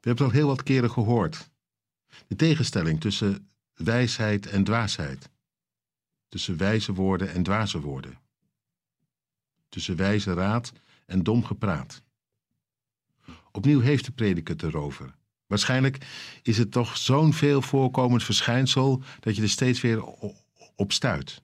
We 0.00 0.08
hebben 0.08 0.24
het 0.24 0.34
al 0.34 0.40
heel 0.40 0.48
wat 0.48 0.62
keren 0.62 0.90
gehoord. 0.90 1.50
De 2.26 2.36
tegenstelling 2.36 3.00
tussen 3.00 3.50
wijsheid 3.74 4.46
en 4.46 4.64
dwaasheid. 4.64 5.30
Tussen 6.28 6.56
wijze 6.56 6.92
woorden 6.92 7.32
en 7.32 7.42
dwaze 7.42 7.80
woorden. 7.80 8.18
Tussen 9.68 9.96
wijze 9.96 10.32
raad 10.32 10.72
en 11.06 11.22
dom 11.22 11.44
gepraat. 11.44 12.02
Opnieuw 13.52 13.80
heeft 13.80 14.04
de 14.04 14.12
prediker 14.12 14.64
erover. 14.64 15.14
Waarschijnlijk 15.46 16.06
is 16.42 16.58
het 16.58 16.72
toch 16.72 16.96
zo'n 16.96 17.32
veel 17.32 17.62
voorkomend 17.62 18.24
verschijnsel 18.24 19.02
dat 19.20 19.36
je 19.36 19.42
er 19.42 19.48
steeds 19.48 19.80
weer 19.80 20.04
op 20.76 20.92
stuit. 20.92 21.42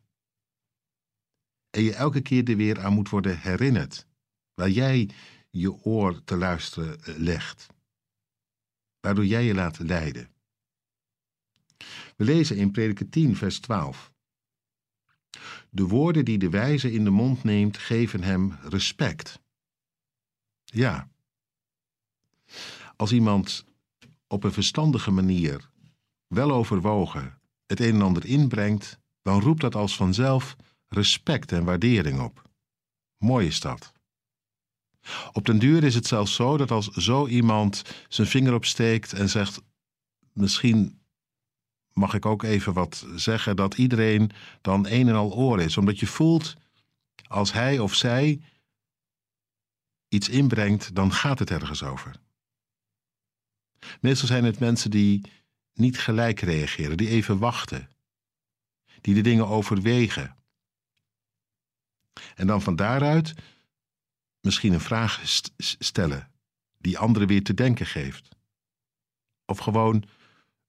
En 1.71 1.83
je 1.83 1.95
elke 1.95 2.21
keer 2.21 2.51
er 2.51 2.57
weer 2.57 2.81
aan 2.81 2.93
moet 2.93 3.09
worden 3.09 3.41
herinnerd. 3.41 4.07
Waar 4.55 4.71
jij 4.71 5.11
je 5.51 5.73
oor 5.73 6.25
te 6.25 6.37
luisteren 6.37 7.01
eh, 7.01 7.15
legt. 7.17 7.67
Waardoor 9.07 9.27
jij 9.27 9.45
je 9.45 9.55
laat 9.55 9.79
leiden. 9.79 10.29
We 12.17 12.25
lezen 12.25 12.57
in 12.57 12.71
Prediker 12.71 13.09
10, 13.09 13.37
vers 13.37 13.61
12. 13.61 14.13
De 15.71 15.87
woorden 15.87 16.25
die 16.25 16.39
de 16.39 16.51
wijze 16.51 16.93
in 16.93 17.05
de 17.05 17.11
mond 17.11 17.45
neemt, 17.45 17.79
geven 17.79 18.23
hem 18.23 18.59
respect. 18.63 19.41
Ja. 20.65 21.09
Als 22.97 23.13
iemand 23.13 23.65
op 24.27 24.45
een 24.45 24.53
verstandige 24.53 25.11
manier, 25.11 25.71
wel 26.27 26.53
overwogen, 26.53 27.39
het 27.67 27.81
een 27.81 27.95
en 27.95 28.03
ander 28.03 28.25
inbrengt, 28.25 28.99
dan 29.23 29.41
roept 29.41 29.61
dat 29.61 29.75
als 29.75 29.97
vanzelf 29.97 30.57
respect 30.89 31.53
en 31.53 31.65
waardering 31.65 32.21
op. 32.21 32.51
Mooi 33.19 33.47
is 33.47 33.61
dat. 33.61 33.93
Op 35.33 35.47
den 35.47 35.59
duur 35.59 35.85
is 35.85 35.95
het 35.95 36.07
zelfs 36.07 36.35
zo 36.35 36.57
dat 36.57 36.71
als 36.71 36.89
zo 36.89 37.27
iemand 37.27 37.83
zijn 38.09 38.27
vinger 38.27 38.55
opsteekt 38.55 39.13
en 39.13 39.29
zegt: 39.29 39.63
Misschien 40.33 41.01
mag 41.93 42.15
ik 42.15 42.27
ook 42.27 42.43
even 42.43 42.73
wat 42.73 43.07
zeggen, 43.15 43.57
dat 43.57 43.75
iedereen 43.75 44.31
dan 44.61 44.87
een 44.87 45.09
en 45.09 45.15
al 45.15 45.35
oor 45.35 45.61
is. 45.61 45.77
Omdat 45.77 45.99
je 45.99 46.07
voelt, 46.07 46.57
als 47.27 47.53
hij 47.53 47.79
of 47.79 47.95
zij 47.95 48.41
iets 50.09 50.29
inbrengt, 50.29 50.95
dan 50.95 51.13
gaat 51.13 51.39
het 51.39 51.51
ergens 51.51 51.83
over. 51.83 52.15
Meestal 54.01 54.29
zijn 54.29 54.45
het 54.45 54.59
mensen 54.59 54.91
die 54.91 55.21
niet 55.73 55.99
gelijk 55.99 56.41
reageren, 56.41 56.97
die 56.97 57.09
even 57.09 57.39
wachten, 57.39 57.89
die 59.01 59.15
de 59.15 59.21
dingen 59.21 59.49
overwegen. 59.49 60.37
En 62.35 62.47
dan 62.47 62.63
van 62.63 62.77
daaruit 62.77 63.35
misschien 64.47 64.73
een 64.73 64.81
vraag 64.81 65.21
stellen 65.59 66.31
die 66.79 66.99
anderen 66.99 67.29
weer 67.29 67.43
te 67.43 67.55
denken 67.55 67.87
geeft. 67.87 68.29
Of 69.45 69.59
gewoon, 69.59 70.05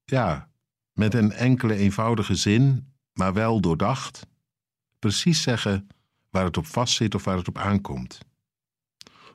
ja, 0.06 0.50
met 0.94 1.14
een 1.14 1.32
enkele 1.32 1.76
eenvoudige 1.76 2.36
zin, 2.36 2.94
maar 3.14 3.34
wel 3.34 3.62
doordacht, 3.62 4.28
precies 5.00 5.42
zeggen 5.42 5.88
waar 6.30 6.44
het 6.44 6.58
op 6.58 6.66
vastzit 6.66 7.16
of 7.16 7.24
waar 7.24 7.38
het 7.38 7.48
op 7.48 7.58
aankomt. 7.58 8.20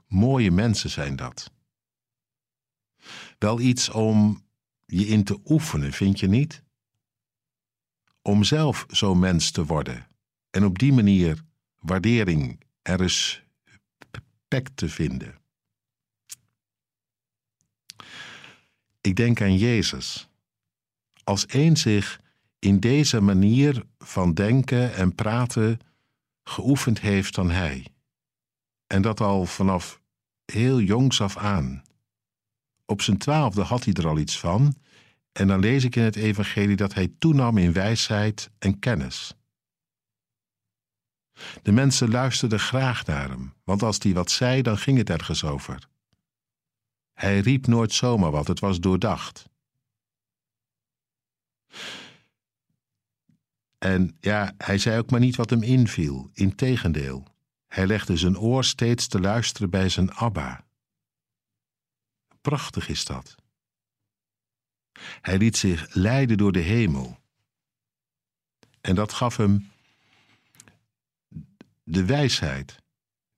Mooie 0.07 0.51
mensen 0.51 0.91
zijn 0.91 1.17
dat. 1.17 1.53
Wel 3.39 3.61
iets 3.61 3.91
om 3.91 4.45
je 4.87 5.07
in 5.07 5.25
te 5.25 5.41
oefenen, 5.45 5.93
vind 5.93 6.21
je 6.21 6.29
niet? 6.29 6.63
Om 8.23 8.45
zelf 8.45 8.87
zo'n 8.89 9.19
mens 9.19 9.51
te 9.51 9.65
worden 9.65 10.07
en 10.51 10.65
op 10.65 10.79
die 10.79 10.93
manier 10.93 11.45
waardering 11.79 12.61
en 12.83 12.97
te 14.75 14.89
vinden. 14.89 15.41
Ik 19.01 19.17
denk 19.17 19.41
aan 19.41 19.57
Jezus. 19.57 20.29
Als 21.25 21.47
één 21.47 21.77
zich 21.77 22.21
in 22.59 22.81
deze 22.81 23.21
manier 23.21 23.85
van 23.99 24.35
denken 24.35 24.95
en 24.95 25.15
praten 25.15 25.79
geoefend 26.45 27.01
heeft 27.01 27.35
dan 27.35 27.51
hij. 27.51 27.87
En 28.87 29.03
dat 29.03 29.21
al 29.21 29.47
vanaf 29.47 30.01
heel 30.45 30.81
jongs 30.81 31.21
af 31.21 31.37
aan. 31.37 31.83
Op 32.87 33.03
zijn 33.03 33.19
twaalfde 33.19 33.63
had 33.63 33.85
hij 33.85 33.95
er 33.95 34.09
al 34.09 34.19
iets 34.19 34.39
van, 34.39 34.75
en 35.33 35.47
dan 35.47 35.61
lees 35.61 35.85
ik 35.85 35.97
in 35.97 36.03
het 36.03 36.17
Evangelie 36.17 36.77
dat 36.77 36.95
hij 36.95 37.13
toenam 37.19 37.59
in 37.59 37.73
wijsheid 37.73 38.51
en 38.59 38.79
kennis. 38.79 39.35
De 41.63 41.73
mensen 41.73 42.11
luisterden 42.11 42.61
graag 42.61 43.07
naar 43.07 43.29
hem, 43.29 43.55
want 43.65 43.83
als 43.83 43.99
hij 43.99 44.13
wat 44.13 44.31
zei, 44.31 44.63
dan 44.63 44.79
ging 44.79 44.99
het 44.99 45.11
ergens 45.11 45.45
over. 45.45 45.89
Hij 47.13 47.41
riep 47.41 47.67
nooit 47.67 47.93
zomaar 47.93 48.31
wat, 48.31 48.47
het 48.47 48.61
was 48.61 48.81
doordacht. 48.81 49.51
En 53.79 54.17
ja, 54.21 54.55
hij 54.59 54.79
zei 54.79 54.99
ook 54.99 55.11
maar 55.11 55.21
niet 55.21 55.37
wat 55.37 55.51
hem 55.51 55.63
inviel, 55.63 56.31
integendeel. 56.33 57.27
Hij 57.67 57.87
legde 57.87 58.17
zijn 58.17 58.39
oor 58.39 58.65
steeds 58.65 59.07
te 59.07 59.21
luisteren 59.21 59.71
bij 59.71 59.89
zijn 59.89 60.13
Abba. 60.13 60.65
Prachtig 62.41 62.89
is 62.89 63.05
dat. 63.05 63.35
Hij 65.21 65.39
liet 65.39 65.57
zich 65.57 65.95
leiden 65.95 66.37
door 66.37 66.53
de 66.53 66.61
hemel. 66.61 67.19
En 68.81 68.95
dat 68.95 69.13
gaf 69.13 69.37
hem 69.37 69.72
de 71.93 72.05
wijsheid 72.05 72.83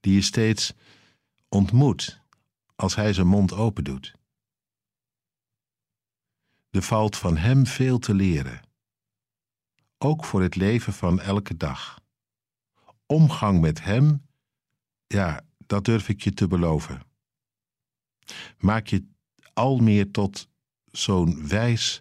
die 0.01 0.15
je 0.15 0.23
steeds 0.23 0.73
ontmoet 1.49 2.21
als 2.77 2.95
hij 2.95 3.13
zijn 3.13 3.27
mond 3.27 3.53
open 3.53 3.85
doet. 3.85 4.15
Er 6.71 6.83
valt 6.83 7.17
van 7.17 7.37
hem 7.37 7.67
veel 7.67 7.99
te 7.99 8.15
leren, 8.15 8.61
ook 9.99 10.25
voor 10.25 10.43
het 10.43 10.57
leven 10.57 10.93
van 10.93 11.21
elke 11.21 11.57
dag. 11.57 12.01
Omgang 13.07 13.61
met 13.61 13.83
hem, 13.83 14.27
ja, 15.07 15.41
dat 15.67 15.85
durf 15.85 16.09
ik 16.09 16.23
je 16.23 16.33
te 16.33 16.47
beloven. 16.47 17.03
Maak 18.59 18.87
je 18.87 19.07
al 19.53 19.77
meer 19.79 20.11
tot 20.11 20.49
zo'n 20.91 21.49
wijs 21.49 22.01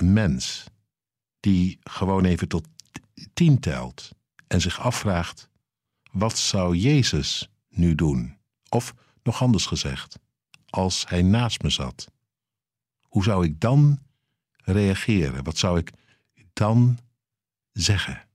mens, 0.00 0.64
die 1.40 1.78
gewoon 1.80 2.24
even 2.24 2.48
tot 2.48 2.68
tien 3.34 3.60
telt 3.60 4.10
en 4.46 4.60
zich 4.60 4.80
afvraagt: 4.80 5.50
wat 6.12 6.38
zou 6.38 6.76
Jezus 6.76 7.48
nu 7.68 7.94
doen? 7.94 8.36
Of 8.68 8.94
nog 9.22 9.42
anders 9.42 9.66
gezegd, 9.66 10.18
als 10.70 11.08
hij 11.08 11.22
naast 11.22 11.62
me 11.62 11.70
zat, 11.70 12.10
hoe 13.02 13.24
zou 13.24 13.44
ik 13.44 13.60
dan 13.60 13.98
reageren? 14.56 15.44
Wat 15.44 15.58
zou 15.58 15.78
ik 15.78 15.92
dan 16.52 16.98
zeggen? 17.72 18.28